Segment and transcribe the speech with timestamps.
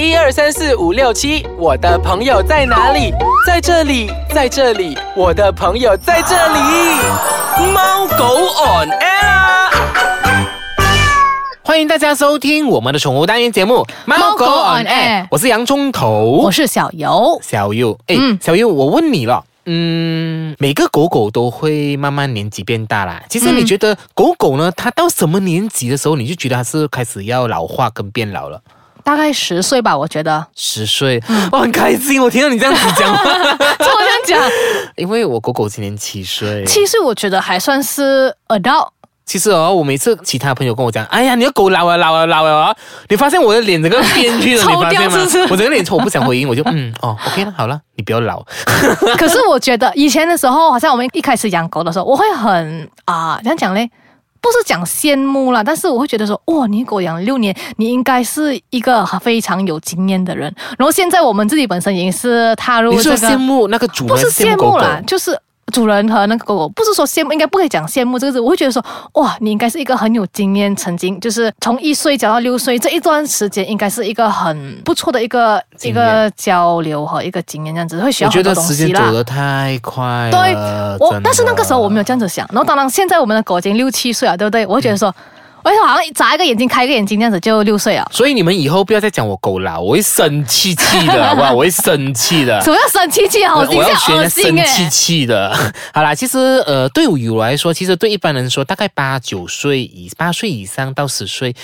[0.00, 3.12] 一二三四五六七，我的朋友在哪里？
[3.46, 6.58] 在这里，在这里，我的朋友在这里。
[7.74, 9.68] 猫狗 on air，
[11.62, 17.38] 欢迎大家收听我们的宠物单元节目《猫狗 on air 我是洋葱头，我是小游。
[17.42, 17.92] 小尤。
[18.06, 19.44] 哎，嗯小尤，我问你了。
[19.66, 23.22] 嗯，每个狗狗都会慢慢年纪变大啦。
[23.28, 28.62] 其实你嗯觉得狗狗呢，它到什么年纪的时候，你就觉得它是开始要老化跟变老了？
[29.04, 30.46] 大概十岁吧，我觉得。
[30.54, 33.24] 十岁，嗯我很开心，我听到你这样子讲话，
[33.78, 34.50] 这我这样讲，
[34.96, 36.64] 因为我狗狗今年七岁。
[36.64, 38.88] 七岁我觉得还算是 adult。
[39.26, 42.74] 其实哦，我每次其他朋友跟我讲，哎呀，你的狗老了，老了，老了啊！
[43.08, 45.18] 你发现我的脸整个变去了，臭 你发现吗？
[45.48, 48.42] 我整个脸臭，我不想回应，我就嗯哦， OK 了，好了，你不要老。
[49.16, 53.88] 可是我觉得以前的时候，好像我们一开始养狗的时候，我会很啊，怎样讲嘞？
[54.40, 60.52] 不是讲羡慕啦，但是我会觉得说，哇，你狗养六年，你应该是一个非常有经验的人。
[60.78, 65.38] 然后现在我们自己本身也是踏入这个，羡慕那个主人，不是羡慕啦，就是
[65.70, 68.40] 主人和那个狗狗，不是说羡慕，应该不可以讲羡慕这个字。
[68.40, 79.12] 我会觉得说，哇，你应该是一个很有经验，曾经就是从一岁教到六岁这一段时间，应该是一个很不错的一个一个交流和一个经验，这样子会学到很多我觉得东西啦时间走。
[79.12, 80.30] 得太快了。
[80.30, 80.54] 对
[80.98, 82.46] 我但是那个时候我没有这样子想。
[82.50, 84.66] 然后当然现在我们的狗已经六七岁了，对不对？
[84.66, 85.14] 我会觉得说，
[85.62, 88.10] 我好像眨一个眼睛开一个眼睛这样子就六岁了。
[88.12, 91.52] 所以你们以后不要再讲我狗老，我会生气气的，好不好？
[91.52, 92.60] 我会生气的。
[92.64, 93.42] 什么叫生气气？
[93.44, 94.28] 啊我我要学！
[94.28, 95.54] 生气气的。
[95.92, 101.54] 好啦，其实呃，对我来说，其实对一般人说，大概八九岁以八岁以上到十岁，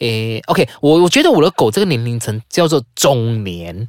[0.00, 3.88] 诶，OK，我我觉得我的狗这个年龄层叫做中年，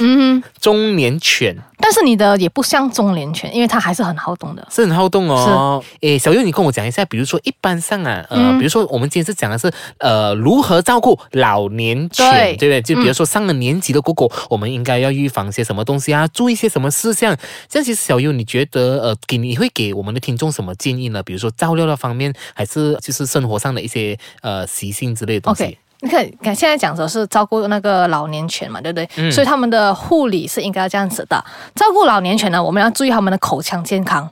[0.00, 4.66] 嗯哼，中年犬但是你的也不像中年犬，因为它还是很好动的。
[4.70, 5.82] 是很好动哦。
[6.00, 12.82] 诶，小优，你跟我讲一下，比如说一般上啊，呃，嗯比如说我们今天是讲的是呃如何照顾老年犬，对对不对？
[12.82, 17.36] 就比如说上了年纪的狗狗，我们应该要预防些什么东西啊，注意些什么事项。
[17.68, 21.22] 这样其实小优，你觉得呃，给你会给我们的听众什么建议呢？
[21.22, 29.08] 比如说照料的方面，还是就是生活上的一些呃习性之类的东西你看，看现在讲的是照顾那个老年犬嘛，对不对？
[29.16, 31.42] 嗯所以他们的护理是应该要这样子的。
[31.74, 34.30] 照顾老年犬呢，我们要注意他们的口腔健康。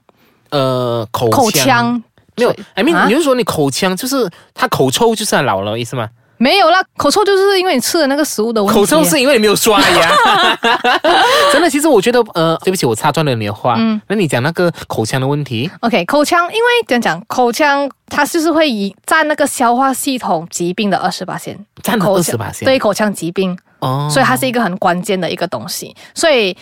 [0.50, 2.04] 呃，口口腔腔
[2.36, 6.08] 没有，I mean，、啊你是说你口腔就是他口臭就是老了意思吗？
[6.42, 8.80] 没有啦，口臭就是因为你吃的那个食物的问题。
[8.80, 10.18] 口臭是因为你没有刷牙，
[11.52, 11.70] 真的。
[11.70, 13.76] 其实我觉得，呃，对不起，我插断了你的话。
[13.78, 26.56] 嗯，那你讲那个口腔的问题，OK，口腔，因为怎样讲，口腔它就是会以占那个消化系统疾病的二十八线，占了口二十八线，对，口腔疾病，哦，所以它是一个很关键的一个东西，所以。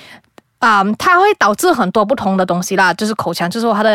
[0.60, 3.92] 啊、它会导致很多不同的东西啦，就是口腔，就是说它的，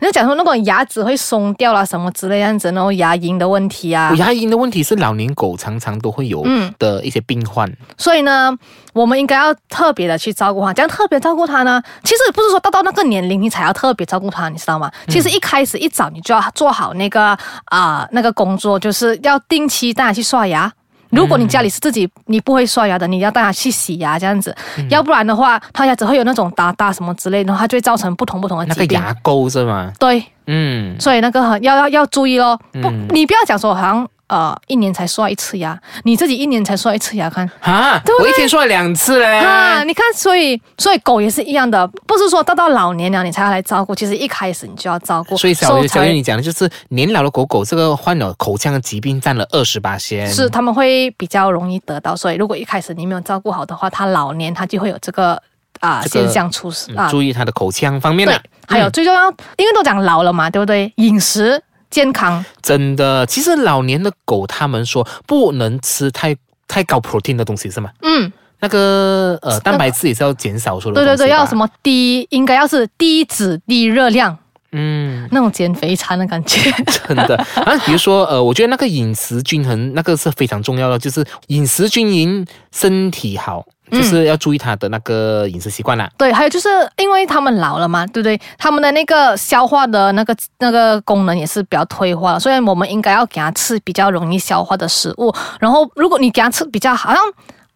[0.00, 7.72] 人家讲说那个牙齿会松掉啦，什么之类样子，然后牙龈的问题啊，牙龈的问题是老年狗常常都会有嗯的一些病患。
[7.96, 8.52] 所以呢，
[8.92, 10.74] 我们应该要特别的去照顾它。
[10.74, 14.90] 这样特别照顾它呢，其实不是说到到那个年龄你才要特别照顾它，你知道吗？
[15.06, 20.72] 其实一开始一早你就要做好那个啊、那个工作，就是要定期带它去刷牙。
[21.12, 24.54] 如果你家里是自己你不会刷牙的，你要带它去洗牙这样子，
[24.90, 28.84] 要不然的话，它牙齿会有那种哒哒什么之类的，然后它就会造成不同不同的那个。
[28.86, 29.92] 牙垢是吗？
[29.98, 32.58] 对，嗯，所以那个很要要要注意咯。
[32.72, 39.38] 不，嗯你不要讲说好像呃一年才刷一次牙，你自己一年才刷一次牙，看啊，对对我一天刷两次嘞。
[39.40, 45.36] 啊，你看，所以所以狗也是一样的，不是说到到老年了你才要来照顾，其实一开始你就要照顾。
[45.36, 50.26] 所以小所才小月你讲的就是年老的狗狗，这个患了口腔的疾病占了二十八先。
[50.30, 55.40] 是他们会比较容易得到，所以如果一开始你没有照顾好的话，它老年它就会有这个
[55.80, 57.08] 啊、这个现象出事啊。
[57.08, 60.92] 嗯注意它的口腔方面对了。，还有嗯最重要，因为都讲老了嘛，对不对？
[60.96, 61.60] 饮食
[61.92, 66.34] 健康，真的，其实老年的狗他们说不能吃太
[66.66, 67.90] 太高 protein 的东西是吗？
[68.00, 71.54] 嗯，那个呃蛋白质也是要减少说的对对对，要什？
[71.54, 74.36] 么低，应该要是低脂低热量
[74.72, 76.72] 嗯，那种减肥餐的感觉。
[77.06, 77.36] 真的。
[77.66, 83.66] 啊，比如说呃，我觉得那个饮食均衡那个是非常重要的，就是饮食均匀，身体好。
[83.92, 86.10] 就是要注意他的那个饮食习惯啦。
[86.18, 88.40] 对，还有就是因为他们老了嘛，对不对？
[88.58, 95.32] 他们的那个消化的那个那个功能也是比较退化了，所以我们应该要给他吃比较容易消化的食物。
[95.60, 97.22] 然后，如果你给他吃比较好像。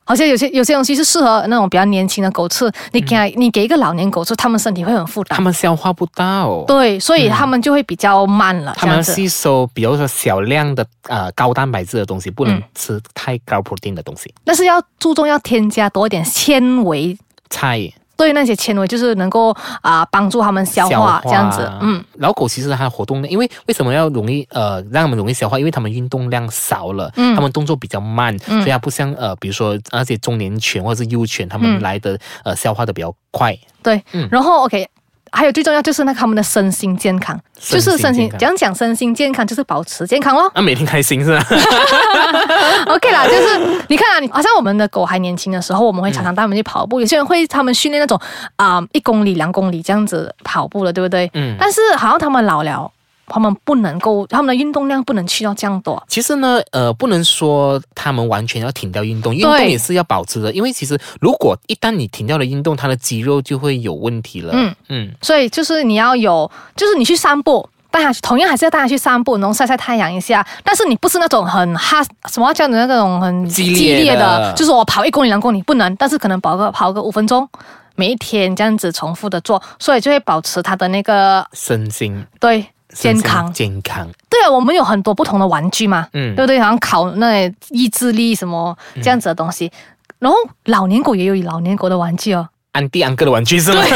[0.06, 5.36] 好像有些有些东西是适合那种比较年轻的狗吃，你给它、你给一个老年狗吃，它们身体会很负担。
[5.36, 8.72] 他们消化不到，对，所以它们就会比较慢了。
[8.76, 14.32] 他们吸收，比如说小量的呃高蛋白质的东西，不能嗯吃太高 protein 的东西。
[14.44, 17.18] 但是要注重要添加多一点纤维，
[17.50, 25.58] 菜对那些纤维就是能够啊、帮助他们消化这样子，嗯，，老狗其实它的活动量，因为为什么要容易呃让他们容易消化？
[25.58, 33.56] 因为他们运动量少了，嗯他们动作比较慢，所以它不像呃比如说那些中年犬或者是幼犬，它们嗯来的、呃消化的比较快。
[33.82, 34.88] 对，嗯然后 OK。
[35.36, 40.50] 还有最重要就是那他们的身心健康，身心就是身心讲讲身心健康，就是保持健康咯。
[40.54, 41.44] 啊，每天开心是吧？
[42.88, 48.18] OK 啦， 就是你看啊，你好像我们的狗还年轻的时候，我们会常常带它们去跑步，有些人会他们训练那种
[48.56, 51.30] 啊一、公里、两公里这样子跑步了，对不对？
[51.34, 52.90] 嗯但是好像他们老了，
[53.26, 56.02] 他们不能够，他们的运动量不能去到这样多。
[56.08, 60.52] 其实呢，呃，不能说他们完全要停掉运动，运动也是要保持的。
[60.52, 64.52] 因为其实如果一旦你停掉了运动，他的肌肉就会有问题了。
[64.54, 67.68] 嗯嗯，所以就是你要有，就是你去散步。
[67.88, 70.46] 带他去，同样还是要带他去散步，然后晒晒太阳一下。
[70.62, 77.48] 但是你不是那种很哈什么叫的那种很激烈的就是我跑一公里、两公里不能，但是可能跑个跑个五分钟，
[77.94, 82.66] 每一天这样子重复的做，所以就会保持他的那个身心对
[83.02, 83.52] 健康。
[83.52, 84.08] 健康。
[84.30, 86.58] 对啊，我们有很多不同的玩具嘛，嗯对不对？
[86.58, 89.70] 好像考那意志力什么这样子的东西。
[90.18, 93.82] 然后老年狗也有老年狗的玩具哦，安迪安哥的玩具是吗？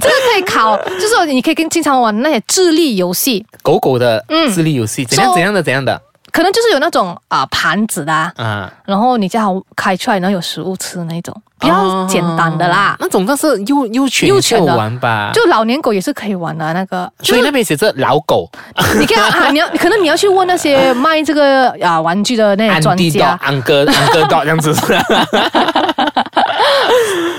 [0.00, 6.00] 这个可以考，就是你可以跟经常玩那些智力游戏，狗狗的嗯智力游戏，怎样怎样的怎样的
[6.32, 8.72] 可能就是有那种啊、盘子的、啊，啊？
[8.86, 12.94] 然后你叫它开出来，然后有食物吃那种，比较简单的啦。
[12.94, 15.30] 哦那种但是幼幼犬也是有幼犬的玩吧？
[15.34, 18.50] 就老年狗也是可以玩的那个，所以那边写着老狗，
[18.98, 23.38] 你看 啊，你要可能你要去问那些卖这个啊玩具的那些专家。
[23.42, 24.74] 安哥安哥到这样子。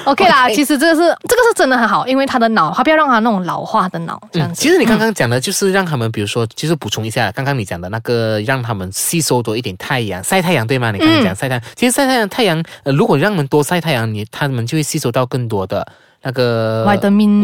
[0.05, 4.61] OK 啦其实这个是这个是真的很好，因为他的脑，他不要让他那种老化的脑这样嗯，子。
[4.61, 10.91] 其实你刚刚讲的就是让他们，比如说，就是补充一下，刚刚你讲的那个，让他们吸收多一点太阳，晒太阳，对吗？
[10.91, 15.87] 你刚刚讲晒太阳，其实晒太阳，太阳，呃，如果让他们多晒太阳，你他们就会吸收到更多的
[16.23, 16.97] 那个维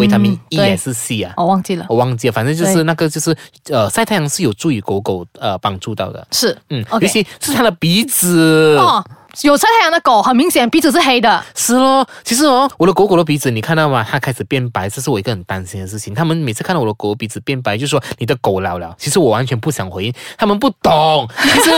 [0.08, 1.34] 他命 E 对还是 C 啊？
[1.38, 3.36] 我忘记了，我忘记了，反正就是那个，就是
[3.70, 6.26] 呃，晒太阳是有助于狗狗呃帮助到的。
[6.32, 8.78] 是嗯尤其是它的鼻子。
[8.78, 9.04] 哦，
[9.44, 14.06] 有晒太阳的狗很明显鼻子是黑的，是咯，其实哦，我的狗狗的鼻子你看到吗？
[14.10, 16.14] 它开始变白，这是我一个很担心的事情。
[16.14, 18.96] 他们每次看到我的狗鼻子变白，就说你的狗老了。
[18.98, 21.28] 其实我完全不想回应，他们不懂。
[21.42, 21.70] 其实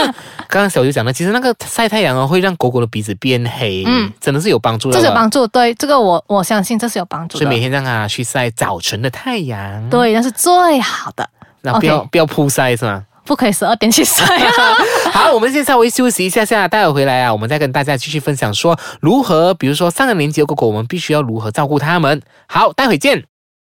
[0.48, 4.94] 刚刚小鱼讲的，其实那个晒太阳哦，会让狗狗的鼻子变黑，嗯真的是有帮助的。
[4.94, 5.46] 这是有帮助。
[5.46, 7.44] 对，这个我我相信这是有帮助的。
[7.44, 11.28] 所以每天让它去晒早晨的太阳，，对，那是最好的，
[11.60, 13.04] 然后不要不要曝晒是吗？
[13.24, 14.52] 不可以十二点去睡啊。
[15.12, 22.22] 好，我们先稍微休息一下下，待会回来啊，我们再跟大家继续分享说如何，比如说上了年纪的狗狗，我们必须要如何照顾它们。
[22.46, 23.24] 好，待会见。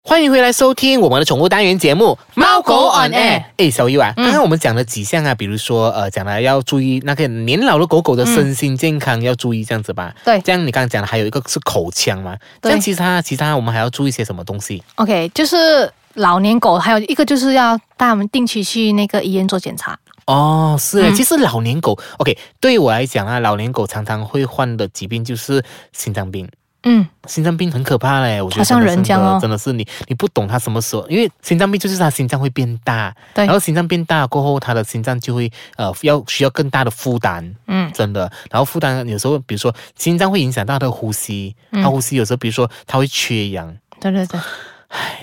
[0.03, 10.13] 欢迎回来收听我们的宠物单元节目《猫狗 on air 哎，小优啊，嗯刚刚我们讲了几项啊，比如说呃，讲了要注意那个年老的狗狗的身心健康、要注意这样子吧。
[10.23, 19.97] 对这样你刚刚讲的还有一个是口腔嘛，这对样其他其他我们还要注意些什么东西？OK，就是老年狗，还有一个就是要带他们定期去那个医院做检查。
[20.25, 21.15] 哦，是诶，嗯。
[21.15, 26.49] 其实老年狗，OK，对于我来讲啊，老年狗常常会患的疾病就是心脏病。
[26.83, 29.39] 嗯，心脏病很可怕嘞，我觉得好像真的人这样哦。
[29.41, 33.45] 真的是你你不懂它什么时候，因为心脏病就是它心脏会变大，对。
[33.45, 37.91] 然后心脏变大过后，它的心脏就会呃要需要更大的负担，嗯。
[37.93, 41.83] 真的，然后负担有时候比如说心脏会影响到它的呼吸，嗯。
[41.83, 43.75] 它呼吸有时候比如说它会缺氧。
[43.99, 44.39] 对对对，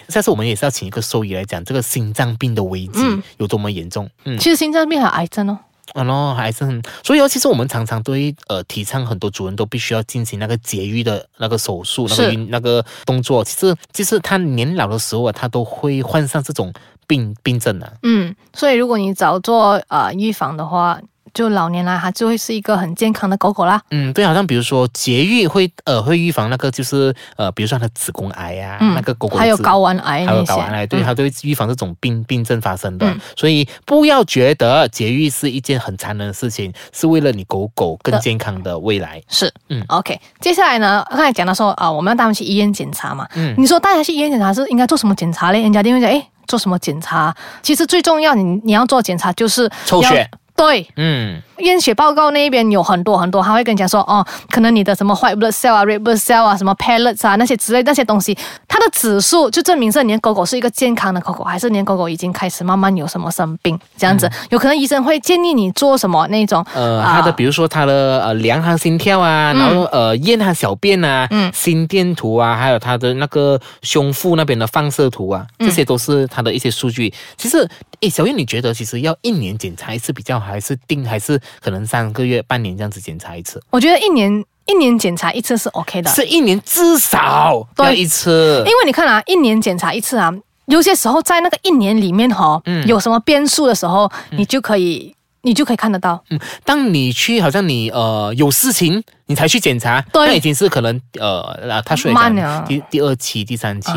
[0.08, 4.08] 下次我们也是要请一个兽医来讲这个心脏病的危机嗯有多么严重。
[4.24, 5.58] 嗯，其实心脏病还有癌症哦。
[5.92, 13.44] 啊喏，还是很，所以哦，其实我们常常都会呃提倡很多主人都必须要进行那个节育的那个手术，那个运那个动作。
[13.44, 16.72] 其实，其实他年老的时候啊，他都会患上这种
[17.06, 17.92] 病病症啊。
[18.02, 20.98] 嗯，所以如果你早做呃预防的话，
[21.34, 23.82] 就老年来它就会是一个很健康的狗狗啦。
[23.90, 33.06] 嗯，对，好像比如说节育会呃会预防那个就是呃，比如说它的子宫癌啊，嗯那个狗狗还有睾丸癌还有睾丸癌，对，嗯它都会预防这种病病症发生的。
[33.06, 39.20] 嗯所以不要觉得节育是一件很残忍的事情，是为了你狗狗更健康的未来。
[39.28, 40.20] 是，嗯嗯，OK。
[40.40, 43.26] 接下来呢，刚才讲到说啊、我们要带他们去医院检查嘛。
[43.34, 45.60] 嗯你说带他去医院检查是应该做什么检查嘞？
[45.62, 47.34] 人家一定会讲，诶，做什么检查？
[47.62, 50.30] 其实最重要，你你要做检查就是抽血。
[50.56, 64.30] 对，嗯，验血报告那边有很多很多，他会跟你讲说，哦，可能你的什么 white blood cell 啊、red blood cell 啊、什么 pellets 啊那些之类那些东西，它的指数就证明是你的狗狗是一个健康的狗狗，还是你的狗狗已经开始慢慢有什么生病这样子。
[64.50, 67.16] 有可能医生会建议你做什么那种，呃，啊。
[67.16, 71.52] 它的比如说它的呃量它心跳啊，然后呃验它小便啊，嗯。
[71.52, 75.66] 心电图啊，还有它的那个胸腹那边的放射图啊，嗯。
[75.66, 77.12] 这些都是它的一些数据。
[77.36, 77.68] 其实，
[78.04, 83.62] 诶，小燕，你觉得其实要一年检查一次比较好，还是定还是可能三个月、半年这样子检查一次？
[83.70, 88.72] 我觉得一年一年检查一次是 OK 的，是一年至少对要一次因。
[88.72, 90.30] 为你看啊，一年检查一次啊，
[90.66, 96.22] 有些时候在那个一年里面哈、嗯有什么变数的时候，你就可以你就可以看得到。
[96.28, 101.40] 嗯，当你去好像你呃有事情，你才去检查，对那已经是可能呃
[101.70, 103.90] 啊，他说慢了第第二期、第三期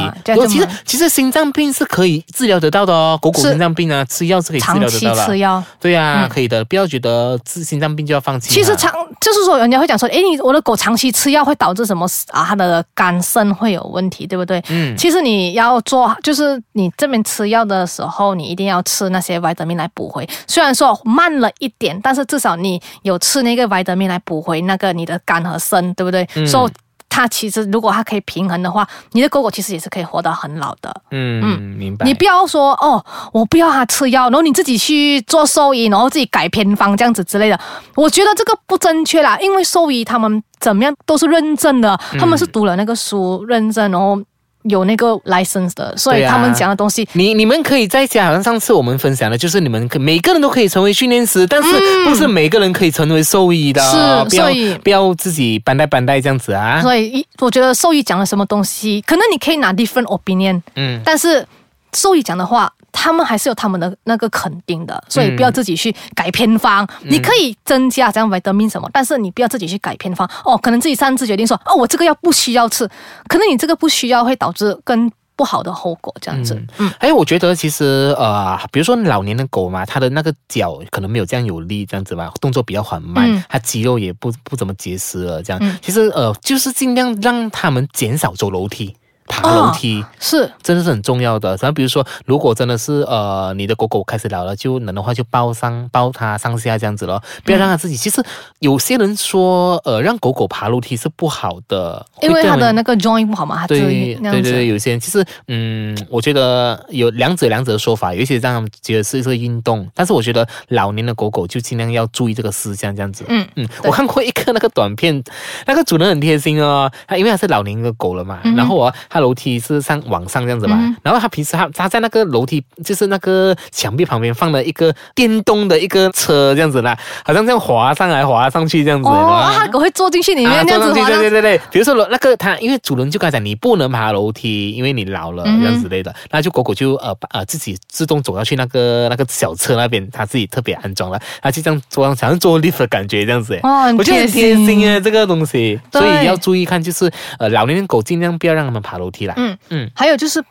[0.48, 5.26] 其实其实心脏病是可以治疗得到的哦，狗狗心脏病啊，吃药是可以治长期疗得到的。
[5.26, 8.54] 吃药，对呀、嗯可以的，不要觉得治心脏病就要放弃啊。
[8.54, 12.46] 其实长就是说，人家会讲说，诶，你我的狗长期吃药会导致什么啊？
[12.46, 14.64] 它的肝肾会有问题，对不对？
[14.70, 20.28] 嗯其实你要做，就是你这边吃药的时候，你一定要吃那些维他命来补回。
[20.48, 26.28] 虽然说慢了一点，但是至少你有吃那个维他命来补回那个你的肝和肾，对不对？
[26.36, 26.72] 嗯所以
[27.10, 30.94] 它其实如果它可以平衡的话，你的狗狗其实也是可以活到很老的。
[31.10, 32.06] 嗯明白。
[32.06, 37.60] 你不要说哦，我不要它吃药，然后你自己去做兽医，然后自己改偏方这样子之类的，
[37.96, 39.38] 我觉得这个不正确啦。
[39.40, 44.22] 因为兽医他们怎么样都是认证的，他们是读了那个书认证，然后
[44.64, 47.08] 有那个 license 的，所以他们讲的东西。
[47.14, 51.70] 你你们可以在家，好像上次我们分享的，就是你们可每个人都可以成为训练师，但是
[52.06, 56.82] 不是每个人可以成为兽医的，是不要所以不要自己 bandai bandai 这样子啊。
[56.82, 61.46] 所以一我觉得兽医讲了什么东西，可能你可以拿 different opinion，嗯，但是
[61.94, 66.86] 兽医讲的话，他们还是有他们的那个肯定的，所以不要自己去改偏方。
[67.04, 70.30] 嗯你可以增加这样维他命什么，但是你不要自己去改偏方。
[70.44, 72.88] 哦，可能自己擅自决定说，哦，我这个药不需要吃，
[73.28, 76.62] 可能你这个不需要会导致更不好的后果，这样子。
[76.78, 85.60] 嗯还有我觉得其实呃，比如说老年的狗嘛，它的那个脚可能没有这样有力，这样子嘛，动作比较缓慢，嗯它肌肉也不不怎么结实了，这样。
[85.64, 88.96] 嗯其实呃，就是尽量让它们减少走楼梯。
[89.28, 91.50] 爬楼梯、是，真的是很重要的。
[91.62, 97.96] 然后比如说，如果真的是呃你的狗狗开始老了，就能的话就抱上抱它上下这样子咯，不要让它自己。
[97.96, 98.24] 其实
[98.60, 104.16] 有些人说呃让狗狗爬楼梯是不好的，因为它的那个 joint 不好嘛，它对对。
[104.32, 113.26] 对对，有些人其实，嗯，我觉得有两者两者的说法，有一些让他们觉得是一个运动，但是我觉得老年的狗狗就尽量要注意这个事项，这样子。
[113.28, 115.24] 嗯嗯，我看过一个那个短片，
[115.66, 120.96] 那个主人很贴心哦，他因为他是老年的狗了嘛，嗯然后我，他楼梯是上往上这样子嘛，嗯。
[121.04, 129.08] 然后他平时他他在那个楼梯就是那个墙壁旁边放了一个电动的一个车这样子啦，好像这样滑上来滑上去这样子。
[129.10, 143.54] 哦，狗会坐进去里面啊，这样子对对对对，比如说那个他，因为主人就跟他讲，你不能爬楼梯，因为你老了嗯这样之类的，那就狗狗就呃把呃自己自动走到去那个那个小车那边，它自己特别安装了，它就这样坐上，好像坐 lift 的感觉这样子。
[143.54, 149.34] 诶哦，很我觉得很贴心耶，这个东西，所以要注意看，就是呃，老年的狗尽量不要让他们爬楼梯啦。
[149.38, 150.44] 嗯嗯还有就是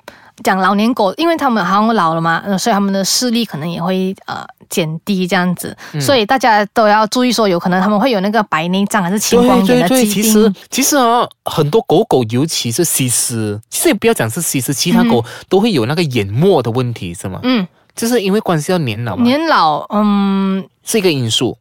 [0.43, 10.53] 讲老年狗，因为他们好像老了嘛，呃所以他们的视力可能也会呃减低这样子，嗯所以大家都要注意说，有可能他们会有那个白内障还是青光眼的对对对，其实。
[10.71, 17.41] 其实啊，很多狗狗，尤其是西施，其实也不要讲是西施，其他狗都会有那个眼膜的问题，是吗？
[17.43, 21.57] 嗯，就是因为关系到年老嘛，年老，嗯，是一个因素。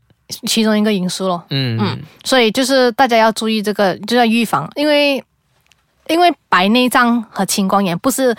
[0.47, 1.43] 其中一个因素咯。
[1.51, 5.23] 嗯嗯，所以就是大家要注意这个，就要预防，因为
[6.07, 8.35] 因为白内障和青光眼不是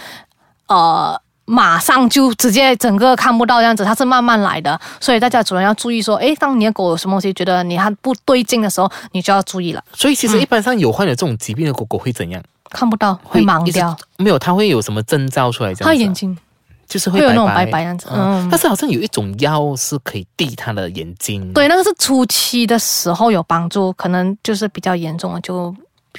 [0.68, 12.42] 呃马上就直接整个看不到这样子，它是慢慢来的，所以大家主人要注意说，诶，当你的狗有什么东西觉得你它不对劲的时候，你就要注意了，所以其实一般上有患有这种疾病的狗狗会怎样？
[12.70, 15.72] 看不到会盲掉，没有，它会有什么征兆出来？
[15.72, 16.36] 这样子啊它眼睛
[16.88, 18.48] 就是会会有那种白白白样子，嗯，嗯。
[18.50, 21.52] 但是好像有一种药是可以滴它的眼睛。
[21.52, 25.72] 对，那个是初期的时候有帮助，可能就是比较严重了，就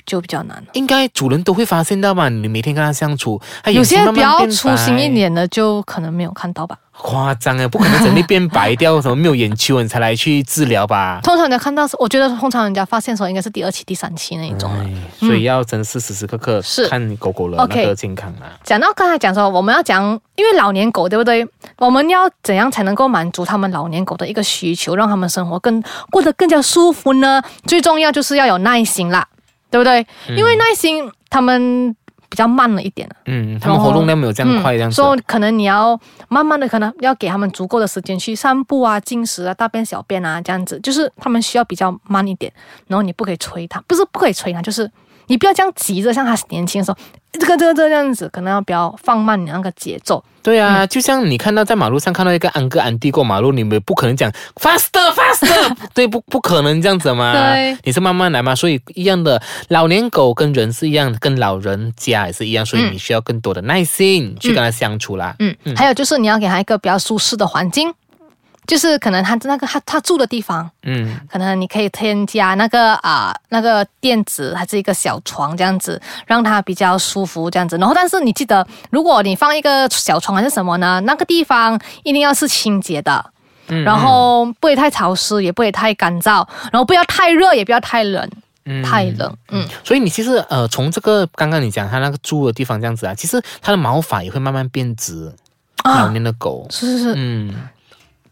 [0.06, 0.64] 就比较难了。
[0.74, 2.30] 应该主人都会发现到吧？
[2.30, 6.78] 你每天跟他相处，有些比较粗心一点的，就可能没有看到吧。
[7.00, 7.68] 夸张啊！
[7.68, 11.20] 不可能整粒变白掉，什么没有眼球你才来去治疗吧？
[11.22, 14.84] 通常人家看到是，我觉得通常人家发现的时候应该是第二期、第三期那一种了。
[14.84, 18.50] 哎，所以要真是时时刻刻是看狗狗的那个健康啊。
[18.64, 20.04] 讲到刚才讲说，我们要讲，
[20.36, 21.48] 因为老年狗对不对？
[21.78, 27.40] 我们要怎样才能够满足他们老年狗的一个需求，让他们生活更过得更加舒服呢？
[27.68, 29.28] 最重要就是要有耐心啦，
[29.70, 30.06] 对不对？
[30.30, 31.96] 因为耐心他们
[32.30, 35.02] 比较慢了一点嗯，他们活动量没有这样快，这样子。
[35.02, 35.98] 哦嗯所以可能你要
[36.28, 42.52] 慢慢的，可能要给他们足够的时间去散步啊、进食啊、大便小便啊，这样子，就是他们需要比较慢一点。
[42.88, 44.92] 然后你不可以催他，不是不可以催他，就是
[45.28, 46.98] 你不要这样急着，像他年轻的时候，
[47.38, 50.24] 这个这个这样子，可能要比较放慢你那个节奏。
[50.42, 57.34] 对啊，嗯就像你看到在马路上看到一个安哥安弟过马路，你们不可能讲 faster faster， 对，不不可能这样子嘛。
[57.34, 65.36] 对，你是慢慢来嘛，所以一样的，老年狗跟人是一样，跟老人家也是一样，所以嗯你需要更多的耐心去跟他相处啦。
[65.40, 67.94] 嗯嗯，还有就是你要给他一个比较舒适的环境。
[68.68, 77.78] 就是可能它那个他他住的地方，嗯可能你可以添加那个啊、那个垫子，还是一个小床这样子，让它比较舒服这样子。
[77.78, 83.32] 然后，但是你记得，如果你放一个小床还是什么呢，那个地方一定要是清洁的。
[83.70, 88.30] 嗯然后不会太潮湿，也不会太干燥，然后不要太热，也不要太冷，
[88.66, 89.36] 嗯太冷。
[89.50, 95.34] 嗯，所以你其实呃，从这个刚刚你讲它那个住的地方这样子啊，其实它的毛发也会慢慢变直。
[95.84, 97.54] 老啊，年的狗，是是是，嗯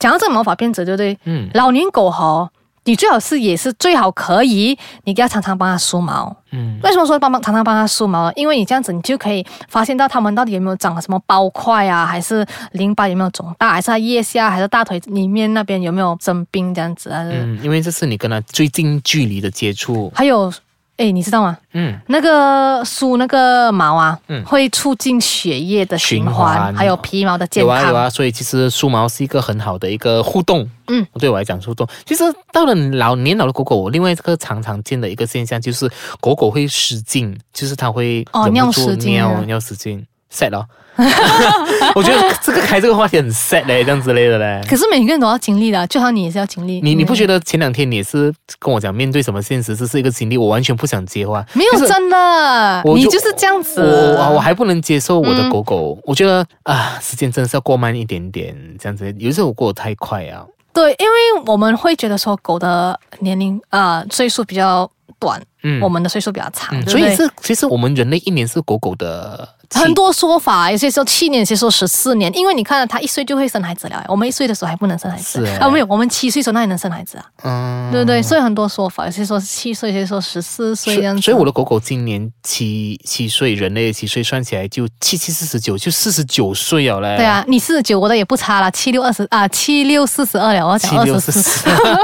[0.06, 1.18] 讲到这个毛发变直，对不对？
[1.24, 2.48] 嗯老年狗哈，
[2.84, 6.38] 你最好是也是最好可以，你要常常帮它梳毛。
[6.52, 8.32] 嗯为什么说帮帮常常帮它梳毛？
[8.34, 17.24] 因为你这样子，你就可以发现到它们到底有没有长了什么包块啊，还是淋巴有没有肿大，还是它腋下，还是大腿里面那边有没有生病这样子啊？
[17.24, 20.12] 嗯，因为这是你跟它最近距离的接触。
[20.14, 20.54] 还有，
[20.98, 21.58] 哎，你知道吗？
[21.74, 27.76] 嗯那个梳那个毛啊，嗯会促进血液的循循环，还有皮毛的健康。
[27.76, 30.70] 有啊有啊，所以其实梳毛是一个很好的一个互动。
[30.88, 31.86] 嗯，对我来讲互动。
[32.06, 32.24] 其实
[32.54, 35.90] 到了老年老的狗狗，我另外一个常常见的一个现象就是
[36.22, 39.14] 狗狗会失禁，就是它会哦尿失禁
[39.48, 40.68] 尿失禁，sad 咯。
[41.94, 44.62] 我觉得这个开这个话题很 sad 嘞，这样之类的嘞。
[44.66, 46.80] 可是每个人都要经历的，就像你也是要经历。
[46.80, 47.38] 你你不觉得？
[47.42, 51.46] 前两天你也是跟我讲面对什么现实，这是一个经历，我完全不想接话。
[51.54, 53.82] 没有真的，就你就是这样子。
[54.18, 59.14] 我我还不能接受我的嗯狗狗，我觉得啊，时间真的是要过慢一点点，这样子。
[59.20, 60.46] 有时候我过得太快啊。
[60.72, 64.90] 对，因为我们会觉得说狗的年龄啊、呃岁数比较
[65.20, 67.16] 短，嗯我们的岁数比较长，嗯，对对？
[67.16, 78.22] 所以是其实我们人类一年是狗狗的很多说法，有些说七年，有些说十四年，因为你看他一岁就会生孩子了，我们一岁的时候还不能生孩子啊，没有，我们七岁的时候那也能生孩子啊，嗯对不对？
[78.22, 81.22] 所以很多说法，有些说七岁，有些说十四岁这样子。
[81.22, 87.18] 所以我的狗狗今年七七岁，人类七岁算起来就七七四十九，就四十九岁了嘞。
[87.18, 91.42] 对，啊，你四十九，我的也不差了，七六二十啊，七六四十二了，我要讲七六二十四。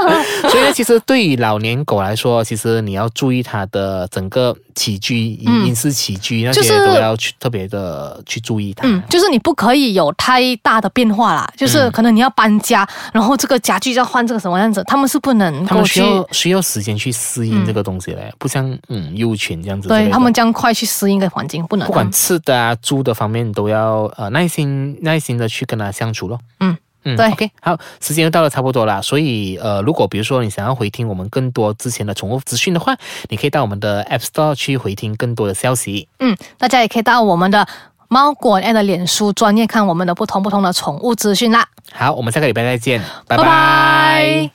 [0.50, 8.86] 所以呢，其实对于老年狗来说，其实你要注意它的整个起居、饮食起居那些都要去特别的去注意它。
[8.86, 19.88] 嗯，就是你不可以有太大的变化啦，就是嗯可能你要搬家，然后这个家具要换这个什么样子，他们是不能他们，需要需要时间去适应这个东西嘞，不像嗯幼犬这样子。
[19.88, 21.86] 对他们这样快去适应一个环境，不能。
[21.86, 26.38] 不管吃的啊、住的方面，都要呃耐心耐心的去跟它相处咯。
[26.60, 32.96] 嗯嗯，对 OK，好，时间又到了差不多了，所以呃，如果比如说你想要回听我们更多之前的宠物资讯的话，
[33.28, 36.08] 你可以到我们的 App Store 去回听更多的消息。
[36.20, 37.66] 嗯，大家也可以到我们的
[38.08, 41.66] 猫果 a 的脸书专业看我们的不同不同的宠物资讯啦。
[41.92, 44.50] 好，我们下个礼拜再见，拜拜拜